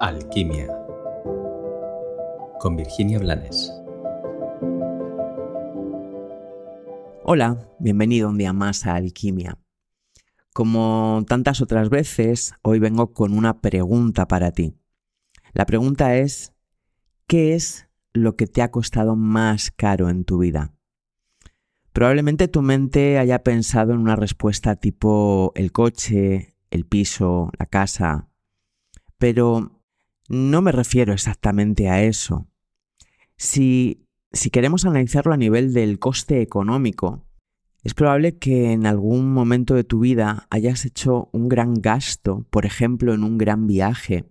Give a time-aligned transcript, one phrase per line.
[0.00, 0.68] Alquimia
[2.60, 3.72] con Virginia Blanes.
[7.24, 9.58] Hola, bienvenido un día más a Alquimia.
[10.52, 14.76] Como tantas otras veces, hoy vengo con una pregunta para ti.
[15.52, 16.52] La pregunta es,
[17.26, 20.74] ¿qué es lo que te ha costado más caro en tu vida?
[21.92, 28.28] Probablemente tu mente haya pensado en una respuesta tipo el coche, el piso, la casa,
[29.18, 29.77] pero
[30.28, 32.46] no me refiero exactamente a eso.
[33.36, 37.26] Si, si queremos analizarlo a nivel del coste económico,
[37.82, 42.66] es probable que en algún momento de tu vida hayas hecho un gran gasto, por
[42.66, 44.26] ejemplo, en un gran viaje,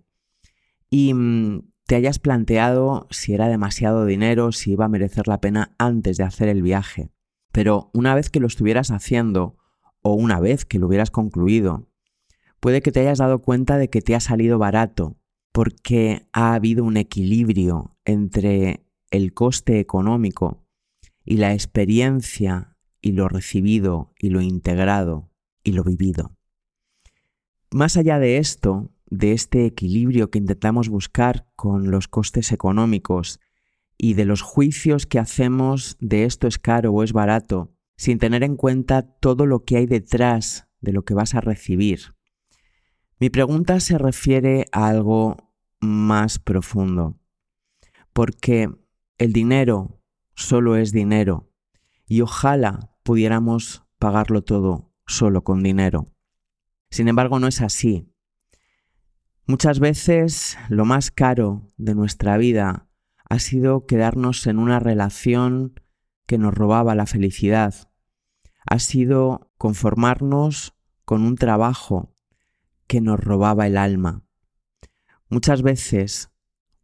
[0.90, 5.74] y mm, te hayas planteado si era demasiado dinero, si iba a merecer la pena
[5.78, 7.10] antes de hacer el viaje.
[7.50, 9.56] Pero una vez que lo estuvieras haciendo,
[10.02, 11.88] o una vez que lo hubieras concluido,
[12.60, 15.17] puede que te hayas dado cuenta de que te ha salido barato
[15.58, 20.64] porque ha habido un equilibrio entre el coste económico
[21.24, 25.32] y la experiencia y lo recibido y lo integrado
[25.64, 26.36] y lo vivido.
[27.72, 33.40] Más allá de esto, de este equilibrio que intentamos buscar con los costes económicos
[33.96, 38.44] y de los juicios que hacemos de esto es caro o es barato, sin tener
[38.44, 42.14] en cuenta todo lo que hay detrás de lo que vas a recibir.
[43.18, 45.47] Mi pregunta se refiere a algo
[45.80, 47.18] más profundo.
[48.12, 48.70] Porque
[49.18, 50.00] el dinero
[50.34, 51.50] solo es dinero
[52.06, 56.12] y ojalá pudiéramos pagarlo todo solo con dinero.
[56.90, 58.12] Sin embargo, no es así.
[59.46, 62.86] Muchas veces lo más caro de nuestra vida
[63.28, 65.80] ha sido quedarnos en una relación
[66.26, 67.74] que nos robaba la felicidad.
[68.66, 72.14] Ha sido conformarnos con un trabajo
[72.86, 74.27] que nos robaba el alma.
[75.28, 76.30] Muchas veces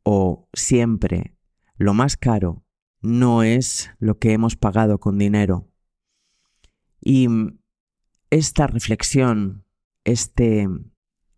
[0.02, 1.36] o siempre
[1.76, 2.64] lo más caro
[3.00, 5.70] no es lo que hemos pagado con dinero.
[7.00, 7.28] Y
[8.30, 9.66] esta reflexión,
[10.04, 10.68] este,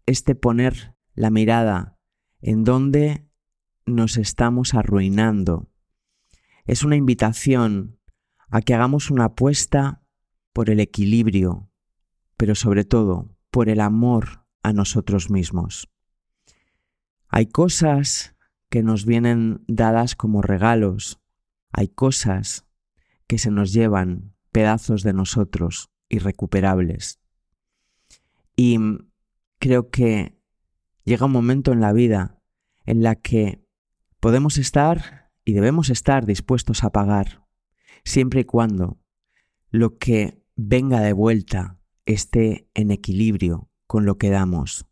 [0.06, 1.99] este poner la mirada
[2.41, 3.28] en dónde
[3.84, 5.71] nos estamos arruinando,
[6.65, 8.00] es una invitación
[8.49, 10.03] a que hagamos una apuesta
[10.53, 11.71] por el equilibrio,
[12.37, 15.89] pero sobre todo por el amor a nosotros mismos.
[17.29, 18.35] Hay cosas
[18.71, 21.21] que nos vienen dadas como regalos,
[21.73, 22.67] hay cosas
[23.27, 27.21] que se nos llevan pedazos de nosotros irrecuperables.
[28.57, 28.79] Y
[29.59, 30.39] creo que
[31.05, 32.41] llega un momento en la vida
[32.85, 33.65] en la que
[34.21, 37.47] podemos estar y debemos estar dispuestos a pagar,
[38.05, 38.99] siempre y cuando
[39.71, 44.87] lo que venga de vuelta esté en equilibrio con lo que damos.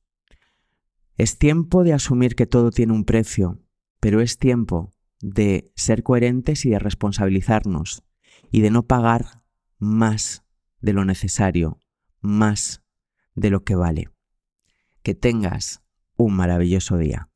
[1.17, 3.61] Es tiempo de asumir que todo tiene un precio,
[4.01, 8.03] pero es tiempo de ser coherentes y de responsabilizarnos
[8.51, 9.43] y de no pagar
[9.79, 10.45] más
[10.81, 11.79] de lo necesario,
[12.21, 12.83] más
[13.35, 14.11] de lo que vale.
[15.03, 15.83] Que tengas
[16.17, 17.31] un maravilloso día.